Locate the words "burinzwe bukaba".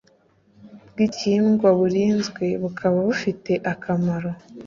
1.79-2.97